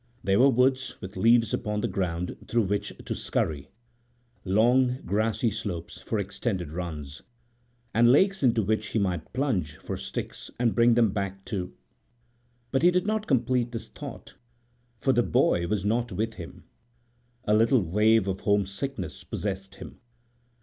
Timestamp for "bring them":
10.73-11.11